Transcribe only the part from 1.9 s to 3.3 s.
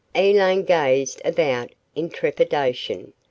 in trepidation.